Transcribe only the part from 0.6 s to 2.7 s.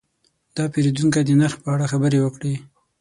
پیرودونکی د نرخ په اړه خبرې وکړې.